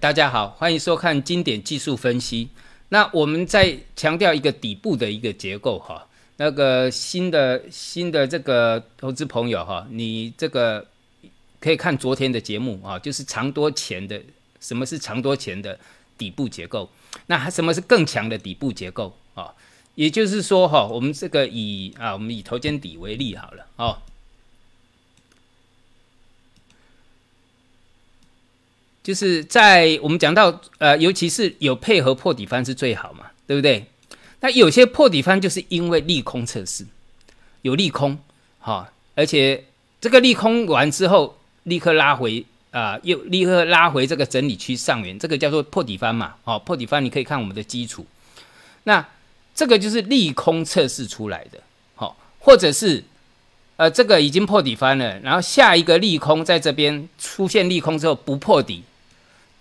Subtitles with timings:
[0.00, 2.48] 大家好，欢迎收看经典技术分析。
[2.88, 6.06] 那我们再强调一个底部的一个结构哈。
[6.38, 10.86] 那个新的新的这个投资朋友哈，你这个
[11.60, 14.18] 可以看昨天的节目啊，就是长多钱的，
[14.60, 15.78] 什么是长多钱的
[16.16, 16.88] 底部结构？
[17.26, 19.52] 那什么是更强的底部结构啊？
[19.94, 23.98] 也就是说哈，我们这个以啊，我们以头肩底为例好了哦。
[29.02, 33.84] 就是在我们讲到呃，尤其是有配合破底翻是最好嘛，对不对？
[34.40, 36.86] 那有些破底翻就是因为利空测试，
[37.62, 38.18] 有利空，
[38.60, 39.64] 哈，而且
[40.00, 48.06] 这个利空完之后立刻拉回啊，又立刻拉回这个整理区上缘，这个叫做破底翻嘛，哦，破底翻你可以看我们的基础，
[48.84, 49.04] 那
[49.54, 51.58] 这个就是利空测试出来的，
[51.96, 53.02] 好，或者是
[53.76, 58.82] 呃这个已经破底翻了，然后下一个利空在这边出现利空之后不破底。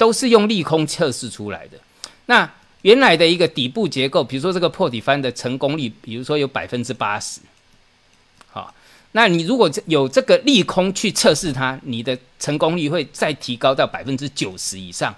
[0.02, 1.78] 都是用利空测试出来的。
[2.26, 2.52] 那
[2.82, 7.40] 原来的一个底部结构，比如说这个破底翻的成功率，比如说有百分之八十，
[8.50, 8.74] 好，
[9.12, 15.14] 那你如果有这个利空去测试它，你的成功率会再提高到百分之九十以上。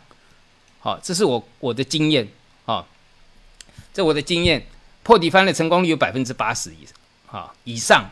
[0.82, 2.28] 好，这是我我的经验
[2.66, 2.86] 啊，
[3.94, 4.68] 这我的经验，
[5.02, 8.10] 破底翻的成功率有百分之八十以上啊以上。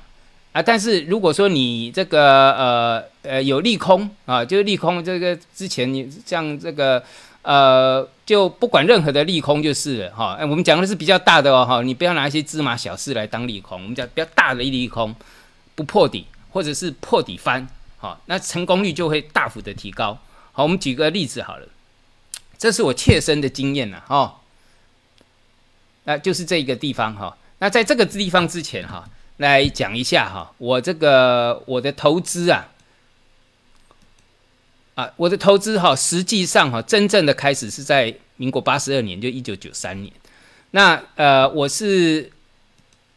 [0.53, 7.03] 啊，但是如果说你这个呃呃有利空啊，就是利空，这个之前你像这个
[7.41, 10.33] 呃，就不管任何的利空就是了哈。
[10.39, 13.81] 哎，我们讲的是比较大的哦哈，你不要拿一些芝麻小事来当利空。
[13.81, 15.15] 我们讲比较大的一利空
[15.75, 20.17] 不破底，或者是破底翻，好，那成功率就会大幅的提高。
[20.51, 21.67] 好，我们举个例子好了，
[22.57, 24.41] 这是我切身的经验呐哈。
[26.03, 29.07] 那就是这个地方哈，那在这个地方之前哈。
[29.37, 32.69] 来讲一下哈，我这个我的投资啊，
[34.95, 40.11] 啊，我的投资哈，实际上哈，真正的开始是在民国八十二年，就一九九三年。
[40.71, 42.31] 那呃，我是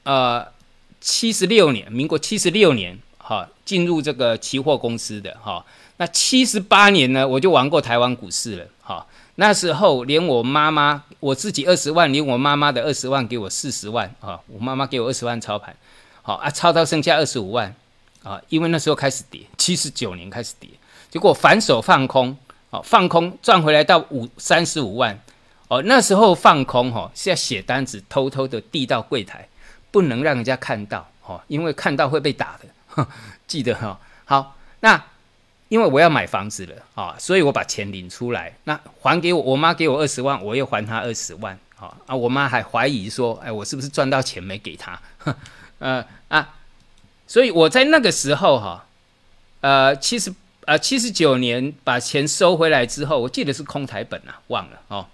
[0.04, 0.46] 呃
[1.00, 5.64] 七十六年，民国七十六年哈，进入这个期货公司的哈。
[5.96, 9.06] 那七十八年呢，我就玩过台湾股市了哈。
[9.36, 15.74] 那时候连我妈妈，我自己二十万，连我妈妈的二十万给我四十万啊，我妈妈给我二十万操盘。
[16.22, 17.74] 好啊，操到剩下二十五万
[18.22, 20.70] 啊，因为那时候开始跌，七十九年开始跌，
[21.14, 22.36] 结果反手放空，
[22.70, 25.16] 好放空赚回来到五三十五万，
[25.68, 29.48] 哦那时候放空哈是要写单子，偷偷的递到柜台，
[29.92, 33.06] 不能让人家看到，哦，因为看到会被打的，
[33.46, 33.96] 记得哈。
[34.24, 35.00] 好，那
[35.68, 45.00] 因为我要买房子了啊，所以我把钱领出来，那还给我，我妈给我二十万，我又还她二十万，好啊，我妈还怀疑说，哎，我是不是赚到钱没给她？
[45.78, 46.56] 呃啊，
[47.28, 48.86] 所以我在那个时候哈，
[49.60, 50.34] 呃其实
[50.66, 55.06] 啊七十九年把钱收回来之后，我记得是空台本啊，忘了哦，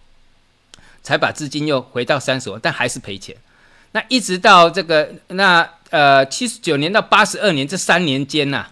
[1.03, 3.37] 才把资金又回到三十万，但还是赔钱。
[3.93, 8.67] 那一直到这个那呃七十九年到八十二年这三年间呐，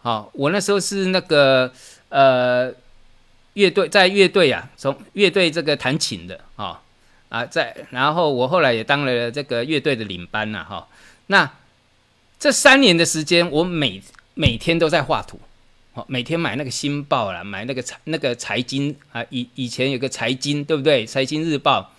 [0.00, 1.72] 好，我那时候是那个
[2.08, 2.72] 呃
[3.54, 6.80] 乐队在乐队啊，从乐队这个弹琴的啊
[7.28, 10.86] 啊在，然后我后来也当了这个乐队的领班呐哈。
[11.26, 11.50] 那
[12.38, 14.00] 这三年的时间，我每
[14.34, 15.40] 每天都在画图，
[15.92, 21.04] 好，每天买那个新报啦，买那个财那个财经啊，以以前有个财经，对不对？
[21.04, 21.92] 财经日报。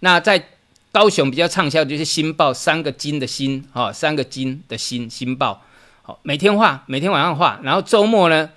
[0.00, 0.48] 那在
[0.92, 5.62] 高雄比较畅销就是新报，三个金的新，哈，三个金的新新报。
[6.02, 8.50] 好，每天画，每天晚上画，然后周末呢，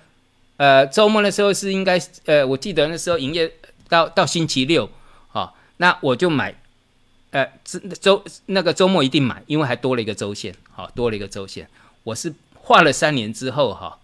[0.58, 3.50] 呃，周末的时候是应该，呃，我记得那时候营业
[3.88, 4.90] 到到星期六，
[5.28, 6.54] 好，那我就买。
[7.30, 7.50] 呃，
[7.98, 11.66] 周那个周末一定买，因为还多了一个周线，好，多了一个周线。
[12.02, 13.98] 我是画了三年之后，哈，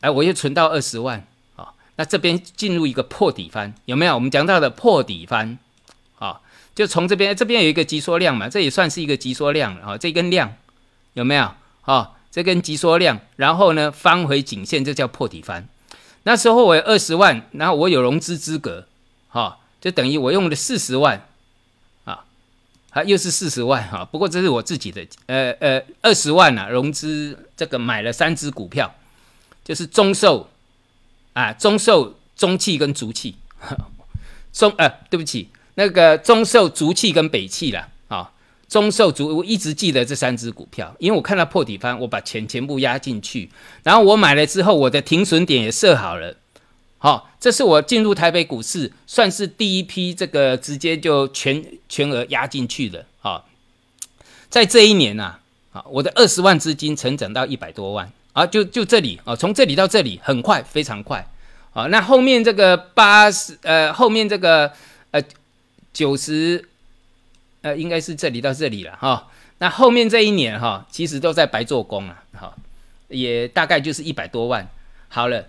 [0.00, 4.14] 哎，我又存到二十万，好，那这边进入一个破底翻，有没有？
[4.14, 5.58] 我们讲到的破底翻，
[6.18, 6.40] 啊，
[6.74, 10.54] 就从这边，这边有一个急缩量嘛，这也算是一个急缩量啊，这根量
[11.14, 11.50] 有没有？
[11.82, 15.68] 啊，这根急缩量，然后呢翻回颈线，这叫破底翻。
[16.22, 18.86] 那时候我二十万，然后我有融资资格，
[19.28, 21.24] 哈，就等于我用了四十万。
[22.90, 28.92] 啊，又是四十万哈，不过这是我自己的，呃呃，二十万啊，融资这个买了三只股票，
[29.68, 30.48] 就是中寿
[31.34, 33.34] 啊，中寿、中汽跟足汽，
[34.50, 38.32] 中呃，对不起，那个中寿、足汽跟北汽啦，啊，
[38.66, 43.50] 中寿足，我一直记得这三只股票，因为我看到破底翻，我把钱全部压进去，
[43.82, 46.34] 然后我买了之后，我的停损点也设好了。
[46.96, 53.44] 好，这是我进入台北股市算是第一批这个直接就全全额压进去的啊，
[54.48, 55.40] 在这一年呐，
[55.72, 61.26] 啊，我的二十万资金成长到一百多万啊，就就这里啊，从这里到这里很快，非常快
[61.72, 64.72] 好，那后面这个八十呃，后面这个
[65.10, 65.20] 呃
[65.92, 66.64] 九十
[67.62, 69.26] 呃，应该是这里到这里了哈。
[69.58, 72.54] 那后面这一年哈，其实都在白做工啊，哈，
[73.08, 74.68] 也大概就是一百多万。
[75.08, 75.44] 好了，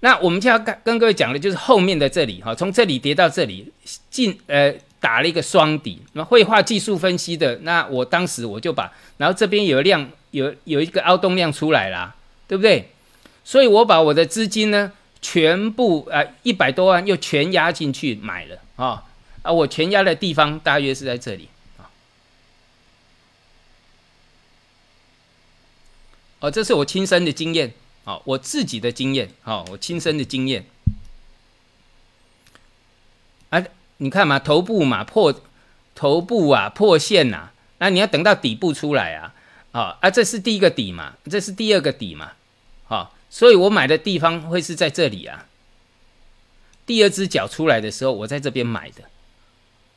[0.00, 3.72] 那我们就要跟跟各位讲的，就是后面的这里哈，从这里跌到这里，
[4.10, 6.02] 进呃打了一个双底。
[6.14, 12.14] 那绘画技术分析的，那我当时我就把，然后这边有量有有一个凹洞量出来啦，
[12.46, 12.90] 对不对？
[13.42, 19.04] 所以我把我的资金呢，全部啊一百多万又全压进去买了啊
[19.42, 19.50] 啊！
[19.50, 21.48] 我全压的地方大约是在这里
[21.78, 21.90] 啊。
[26.40, 27.72] 哦，这是我亲身的经验，
[28.04, 30.66] 哦，我自己的经验，哦，我亲身的经验。
[33.48, 33.64] 啊，
[33.96, 35.34] 你看嘛，头部嘛破，
[35.94, 39.34] 头部啊破线呐，那你要等到底部出来啊，
[39.72, 42.32] 啊啊，这是第一个底嘛，这是第二个底嘛，
[42.84, 45.46] 好，所以我买的地方会是在这里啊。
[46.86, 49.04] 第二只脚出来的时候，我在这边买的，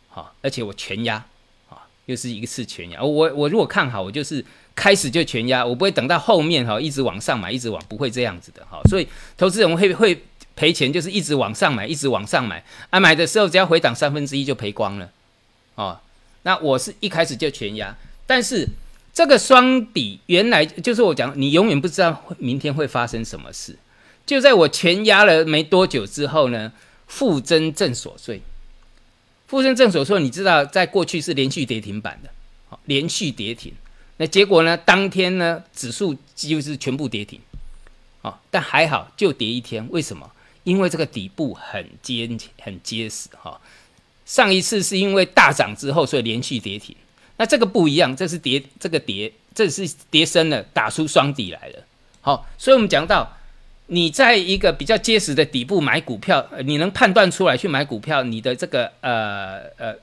[0.10, 1.26] 好，而且我全压，
[1.70, 3.02] 啊，又是一次全压。
[3.04, 4.46] 我我如果看好，我就是。
[4.76, 8.82] 开始就全压，我不会等到后面哈，一直往上买，一直往，不会这样子的哈。
[8.90, 10.20] 所以投资人会会
[10.56, 13.00] 赔钱，就是一直往上买，一直往上买啊。
[13.00, 15.12] 买的时候只要回档三分之一就赔光了
[15.76, 16.00] 哦。
[16.42, 18.68] 那我是一开始就全压，但是
[19.14, 23.78] 这个双底原来就是我讲，你永远不知道明天会发生什么事。
[24.26, 26.72] 就在我全压了没多久之后呢，
[27.08, 28.42] 负增正所税，
[29.48, 32.30] 负增正所税，你知道在过去是连续跌停板的，
[32.70, 33.74] 好，连续跌停。
[34.18, 34.78] 那结果呢？
[34.78, 37.40] 当天呢，指数几乎是全部跌停，
[38.22, 39.86] 哦，但还好就跌一天。
[39.90, 40.32] 为什么？
[40.64, 43.60] 因为这个底部很坚很结实哈。
[44.26, 46.96] 上一次是因为大涨之后，所以连续跌停。
[47.44, 51.80] 那这个不一样，这是跌这个跌，这是跌深了，打出双底来了。
[52.22, 53.36] 好，所以我们讲到，
[53.88, 59.94] 你在一个比较结实的底部买股票，你能判断出来去买股票，你的这个呃呃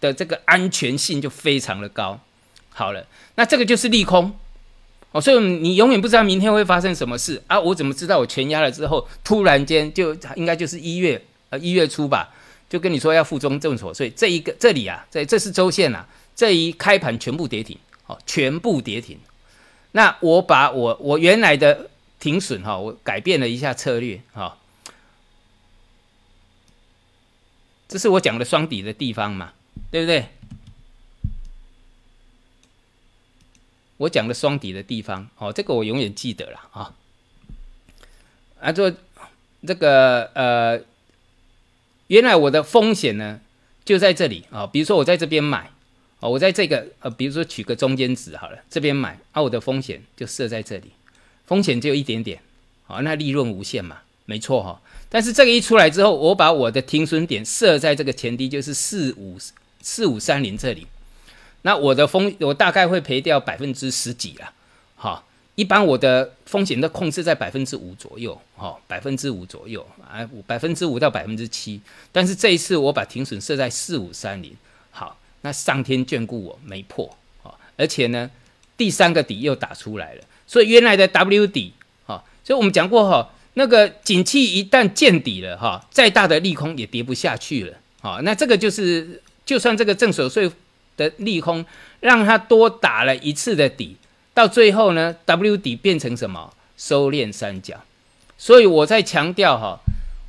[0.00, 2.20] 的这个安全性就非常的高。
[2.68, 3.04] 好了，
[3.34, 4.32] 那这个就是利空
[5.10, 7.58] 哦，所以你永远不知道明天会发生什么事啊！
[7.58, 12.32] 我怎么知道我全压了之后，突然间就应该就是一月呃一月初吧，
[12.70, 16.06] 就跟你说要负中正所税，这一个这里啊，这这是周线啊，
[16.36, 19.18] 这一开盘全部跌停，哦，全部跌停。
[19.92, 21.90] 那我把我我原来的
[22.20, 24.58] 停损哈，我改变了一下策略哈，
[27.88, 29.54] 这是我讲的双底的地方嘛，
[29.90, 30.28] 对不对？
[33.96, 36.94] 我讲的双底的地方，哦，这个我永远记得了啊。
[38.60, 38.92] 啊，做
[39.66, 40.82] 这个呃，
[42.08, 43.40] 原来我的风险呢
[43.86, 44.66] 就在这里啊。
[44.66, 45.70] 比如说我在这边买，
[46.20, 50.90] 哦，我在这个呃，比如说取个中间值好了，这边买，啊，我的风险就设在这里，
[51.46, 52.40] 风险只有一点点，
[52.86, 54.80] 好，那利润无限嘛，没错哈。
[55.08, 59.36] 但是这个一出来之后，我把我的停损点设在这个前低，就是四五
[59.82, 60.86] 四五三零这里。
[61.62, 64.52] 那我的风，我大概会赔掉百分之十几啦，
[64.96, 65.22] 哈，
[65.54, 71.80] 一般我的风险都控制在百分之五左右，哈，百分之五左右，啊，百分之五到百分之七。
[72.10, 74.56] 但是这一次我把停损设在四五三零，
[75.46, 78.28] 那上天眷顾我没破，啊，而且呢，
[78.76, 81.72] 第三个底又打出来了，所以原来的 W 底，
[82.06, 90.50] 啊，所以我们讲过哈，那个景气一旦见底了，哈，再大的利空也跌不下去了，啊，那这个就是，就算这个正所税。
[90.96, 91.62] 的利空
[92.00, 93.98] 让它多打了一次的底，
[94.32, 96.54] 到最后呢，W 底变成什么？
[96.78, 97.82] 收敛三角。
[98.38, 99.78] 所以我在强调哈，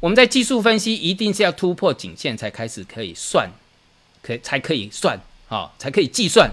[0.02, 3.50] 我们在技术分析一定是要突破颈线才开始可以算，
[4.28, 5.18] 可才可以算，
[5.48, 6.52] 好才可以计算。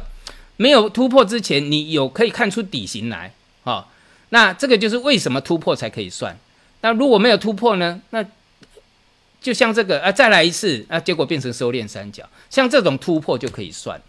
[0.57, 3.33] 没有突破之前，你有可以看出底型来，
[3.65, 3.91] 好，
[4.29, 6.39] 那这个就是为什么突破才可以算。
[6.83, 8.01] 那如果没有突破呢？
[8.11, 8.25] 那
[9.41, 14.05] 就像这个啊，再来一次啊，结果变成收敛三角，像这种突破就可以算了。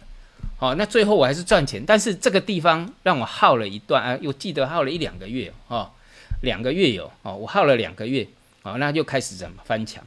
[0.56, 5.90] 好，那最后我还是赚钱，但是这个地方让我耗了一段啊，我记得耗了一两个月哦，
[6.42, 8.26] 两个月有哦，我耗了两个月，
[8.62, 10.04] 好，那就开始怎么翻墙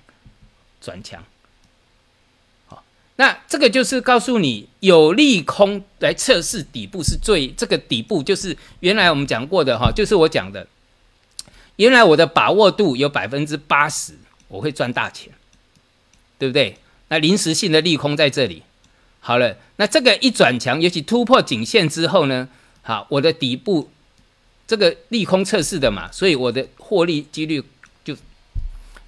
[0.80, 1.22] 转强。
[3.20, 10.66] 那这个就是告诉你有利空来测试底部是最这个底部就是原来我们讲过的哈，就是我讲的，
[11.76, 14.14] 原来我的把握度有百分之八十。
[14.48, 15.32] 我会赚大钱，
[16.40, 16.76] 对不对？
[17.10, 18.64] 那临时性的利空在这里，
[19.20, 22.50] 好了，那这个一转强，尤其突破颈线之后呢，
[22.82, 23.92] 好，我的底部
[24.66, 27.64] 这个利空测试的嘛，所以我的获利几率
[28.04, 28.18] 就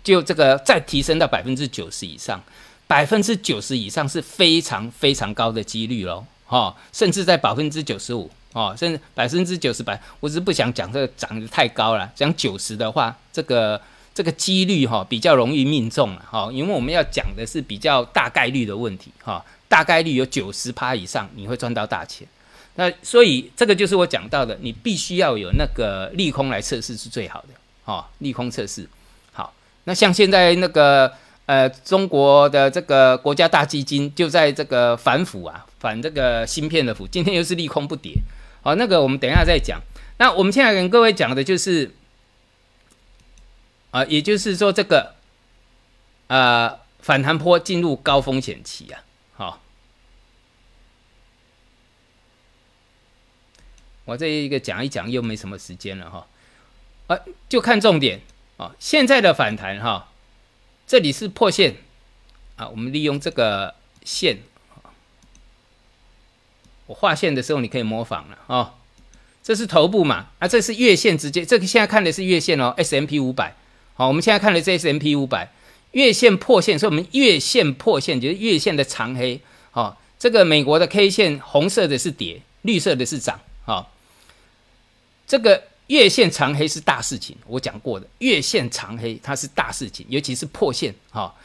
[0.04, 2.44] 就这个再提升到百分之九十以上，
[2.92, 13.80] 百分之九十以上是非常非常高的几率喽，哈，甚至在百分之九十五哦，甚至百分之九十百，我只是不想讲这个涨得太高了，讲九十的话，这个。
[14.14, 22.28] 这个几率哈比较容易命中了哈，因为我们要讲的是比较大概率的问题哈，大概率有九十趴以上你会赚到大钱。
[22.76, 27.48] 那所以这个就是我讲到的，你必须要有那个利空来测试是最好的
[27.86, 28.86] 哦，利空测试。
[29.32, 29.54] 好，
[29.86, 31.10] 那像现在那个
[31.52, 38.14] 呃中国的这个国家大基金就在这个反腐啊，反这个芯片的腐，今天又是利空不跌。
[38.62, 39.82] 好，那个我们等一下再讲。
[40.18, 41.92] 那我们现在跟各位讲的就是，
[43.90, 45.16] 啊，也就是说这个，
[46.28, 49.04] 呃，反弹坡进入高风险期啊。
[49.34, 49.62] 好，
[54.06, 56.28] 我这一个讲一讲又没什么时间了哈。
[57.08, 58.22] 啊，就看重点
[58.56, 58.74] 啊。
[58.80, 60.11] 现在的反弹哈，
[60.92, 61.78] 这里是破线
[62.58, 62.68] 啊。
[62.68, 64.40] 我们利用这个线，
[66.86, 68.76] 我画线的时候你可以模仿了啊。
[69.42, 70.28] 这是头部嘛？
[70.40, 73.56] 啊，这是月线直接，这个现在看的是月线哦，S M P 五百。
[73.94, 75.54] 好，我们现在看的是 S M P 五百，
[75.92, 79.40] 月线破线，所以我们月线破线就是月线的长黑。
[79.72, 83.40] 好，这个美国的 K 线红色的是跌，绿色的是涨。
[83.64, 83.94] 好，
[85.26, 90.96] 这个月线长黑是大事情，我讲过的，月线长黑它是大事情，尤其是破线。
[91.12, 91.36] 哈。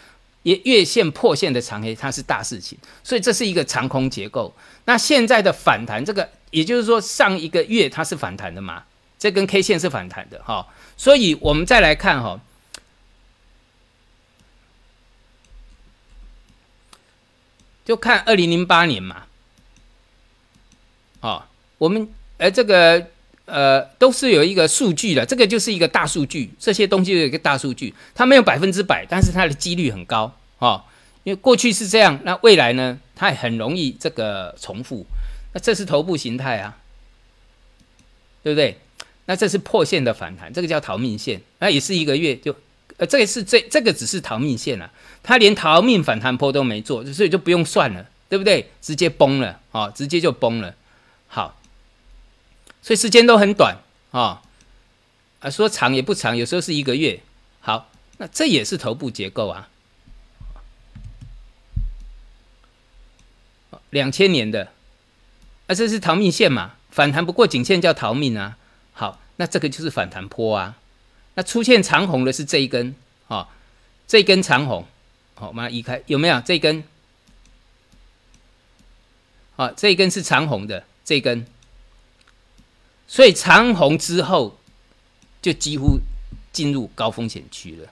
[0.45, 4.55] 月月线破线的长黑，它是大事情，所以这是一个长空结构。
[4.85, 8.85] 那现在的反弹，这个也就是说上一个月它是反弹的嘛？
[9.19, 12.41] 这根 K 线是反弹的哈，所以我们再来看哈，
[17.85, 19.25] 就看二零零八年嘛，
[21.23, 21.43] 哦，
[21.79, 23.11] 我们呃这个
[23.47, 30.33] 呃都是有一个数据的，这个就是一个大数据，这些东西有一个大数据，它没有百分之百，但是它的几率很高。
[30.59, 30.83] 哦，
[31.25, 32.99] 因为过去是这样，那未来呢？
[33.15, 35.07] 它也很容易这个重复。
[35.55, 36.77] 那这是头部形态啊，
[38.43, 38.79] 对不对？
[39.25, 41.41] 那这是破线的反弹，这个叫逃命线。
[41.59, 42.55] 那也是一个月就，
[42.99, 44.91] 呃，这个是这这个只是逃命线了，
[45.23, 48.71] 它连逃命反弹坡都没做，所以就不用算了，对不对？
[48.81, 50.75] 直接崩了，哦，直接就崩了。
[51.27, 51.59] 好，
[52.87, 53.79] 所以时间都很短
[54.13, 54.43] 啊，
[55.41, 57.21] 啊，说长也不长，有时候是一个月。
[57.59, 59.69] 好，那这也是头部结构啊。
[63.91, 64.71] 两千年的，
[65.67, 66.77] 啊，这是逃命线嘛？
[66.89, 68.57] 反弹不过颈线叫逃命啊。
[68.93, 70.79] 好，那这个就是反弹坡啊。
[71.35, 72.95] 那出现长红的是这一根，
[73.27, 73.49] 哦，
[74.07, 74.87] 这一根长红，
[75.35, 76.85] 好，我们移开，有没有这一根？
[79.57, 81.45] 好，这一根是长红的，这一根。
[83.09, 84.59] 所以长红之后，
[85.41, 85.99] 就几乎
[86.53, 87.89] 进入高风险区了。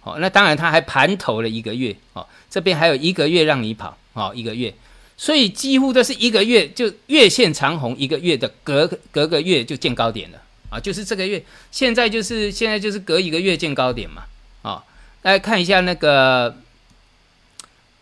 [0.00, 4.74] 好，那当然他还盘头了一个月，哦，这边还有一个月让你跑，哦，一个月。
[5.16, 10.40] 所以几乎都是一个月就月线长红，一个月的隔隔个月就见高点了
[10.70, 14.24] 啊，就是这个月，现在就是现在就是隔一个月见高点嘛
[14.62, 14.82] 啊，
[15.22, 16.56] 来看一下那个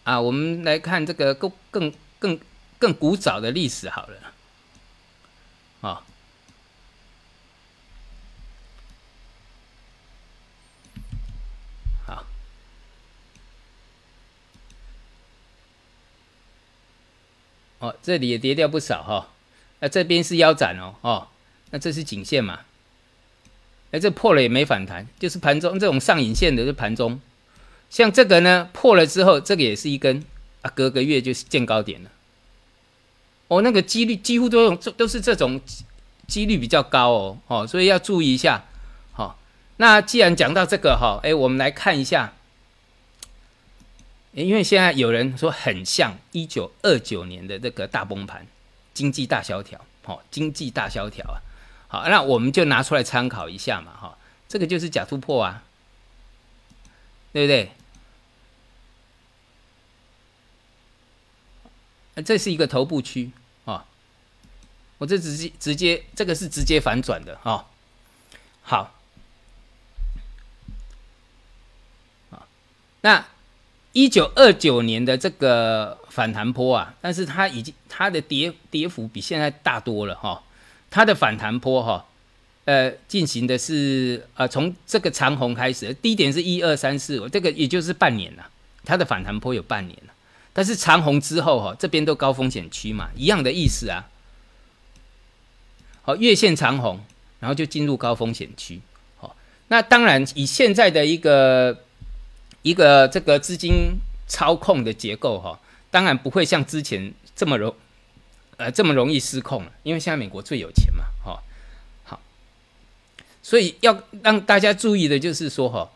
[0.05, 2.38] 啊，我们来看这个更更更
[2.79, 4.17] 更古早的历史好了
[5.81, 6.05] 啊。
[17.79, 19.29] 哦这里也跌掉不少哈，
[19.81, 21.29] 那这边是腰斩哦，哦，
[21.71, 22.61] 那这是颈线嘛？
[23.93, 27.21] 哎，这破了也没反弹，就是盘中这种上影线的是盘中，
[27.89, 30.25] 像这个呢破了之后，这个也是一根
[30.63, 32.11] 啊，隔个月就是见高点了。
[33.47, 35.61] 哦，那个几率几乎都用这都是这种
[36.27, 38.65] 几率比较高哦，哦，所以要注意一下。
[39.13, 39.39] 好，
[39.77, 42.35] 那既然讲到这个哈，哎，我们来看一下。
[44.33, 48.47] 因为现在有人说很像一九二九年的这个大崩盘，
[48.93, 51.41] 经济大萧条，好，经济大萧条啊，
[51.89, 55.65] 好，那我们就拿出来参考一下嘛，哈，这个就是假突破啊，
[57.33, 57.73] 对不对？
[62.23, 63.33] 这是一个头部区
[63.65, 63.87] 啊，
[64.99, 67.67] 我这直接直接这个是直接反转的哈，
[68.63, 68.95] 好，
[72.31, 72.47] 好，
[73.01, 73.27] 那。
[73.92, 80.42] 一九二九年的这个反弹坡啊，但是它已经它的跌跌幅比现在大多了哈。
[80.90, 82.07] 它的反弹坡哈，
[82.64, 88.49] 呃，进行的是呃从这个长虹开始，低点是一二三四五，这个也就是半年了。
[88.85, 90.12] 它的反弹坡有半年了，
[90.52, 94.09] 但是长虹之后哈，这边都高风险区嘛，一样的意思啊。
[96.02, 97.00] 好，月线长虹，
[97.40, 98.80] 然后就进入高风险区。
[99.16, 99.35] 好，
[99.68, 101.85] 那当然以现在的一个。
[102.62, 105.59] 一个这个资金操控的结构哈，
[105.91, 107.75] 当然不会像之前这么容，
[108.57, 109.73] 呃，这么容易失控了。
[109.83, 111.43] 因为现在美国最有钱嘛，哈，
[112.05, 112.21] 好，
[113.43, 115.91] 所以要让大家注意的就是说哈，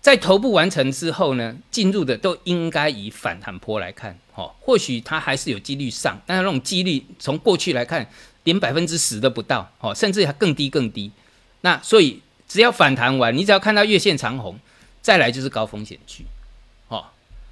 [0.00, 8.08] 在头部完成之后呢，进入的都应该以反弹波来看，哦，或许它还是有几率上，但是那种几率从过去来看，
[8.44, 11.10] 连百分之十都不到，哦，甚至还更低更低。
[11.62, 14.58] 那所以只要反弹完，你只要看到月线长红，
[15.02, 16.24] 再来就是高风险区，
[16.88, 17.04] 哦，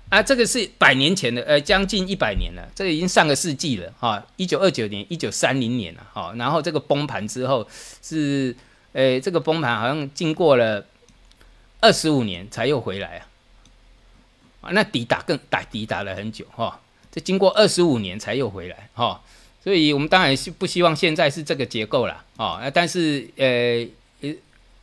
[0.08, 7.66] 啊，这个是百年前的，呃，将近一百年了，这个已经上个世纪了，哈，一九二九年、一九三零年了，哈，然后这个崩盘之后
[8.02, 8.54] 是，
[8.92, 10.84] 呃，这个崩盘好像经过了。
[11.80, 13.22] 二十五年才又回来啊，
[14.62, 19.22] 啊，那抵打更打抵打了很久哈，这经过二十五年才又回来哈，
[19.62, 23.86] 所以我们当然是不希望现在是这个结构了啊，但是呃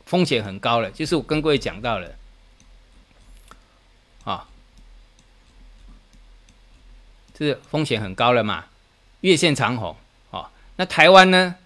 [0.06, 2.10] 风险很高了，就是我跟各位讲到了
[7.36, 8.64] 是风险很高了嘛，
[9.20, 9.94] 月线长红
[10.30, 11.56] 哦，那台湾呢，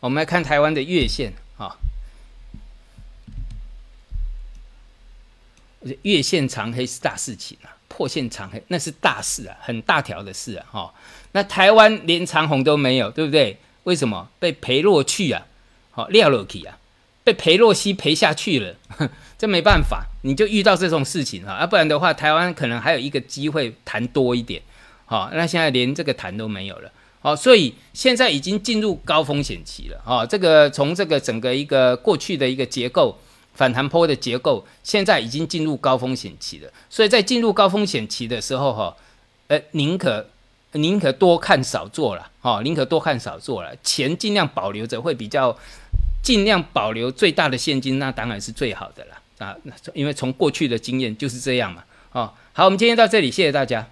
[0.00, 1.76] 我们来看台湾的月线啊。
[6.02, 10.94] 月线长黑是大事情啊，破线长黑那是大事啊，很大条的事啊，哈。
[11.32, 13.58] 那台湾连长红都没有，对不对？
[13.82, 15.46] 为什么被赔落去啊？
[15.90, 16.78] 好，撂落去啊，
[17.22, 24.62] 被赔落西赔下去了，这没办法，你就遇到这种事情啊，要不然的话，台湾可能还有一个机会谈多一点，
[25.06, 33.18] 好，那现在连这个谈都没有了，好，所以现在已经进入高风险期了，啊，这个从这个整个一个过去的一个结构。
[33.56, 38.96] 反弹坡的结构现在已经进入高风险期了，所以在进入高风险期的时候，哈，
[39.46, 40.26] 呃，宁可
[40.72, 45.56] 宁可多看少做了，哈，宁可多看少做了，钱尽量保留着会比较，
[46.20, 49.56] 尽量保留最大的现金，那当然是最好的了啊，
[49.94, 53.88] 因为从过去的经验就是这样嘛，哦，好，我们今天到这里，谢谢大家。